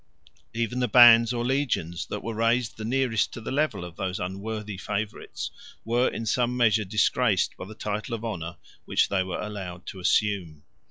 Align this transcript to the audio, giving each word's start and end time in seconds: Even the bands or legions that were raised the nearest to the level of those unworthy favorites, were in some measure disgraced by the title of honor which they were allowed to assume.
Even 0.55 0.79
the 0.79 0.87
bands 0.87 1.31
or 1.31 1.45
legions 1.45 2.07
that 2.07 2.23
were 2.23 2.33
raised 2.33 2.75
the 2.75 2.83
nearest 2.83 3.31
to 3.33 3.39
the 3.39 3.51
level 3.51 3.85
of 3.85 3.97
those 3.97 4.19
unworthy 4.19 4.75
favorites, 4.75 5.51
were 5.85 6.07
in 6.09 6.25
some 6.25 6.57
measure 6.57 6.83
disgraced 6.83 7.55
by 7.55 7.65
the 7.65 7.75
title 7.75 8.15
of 8.15 8.25
honor 8.25 8.57
which 8.85 9.09
they 9.09 9.21
were 9.21 9.39
allowed 9.39 9.85
to 9.85 9.99
assume. 9.99 10.63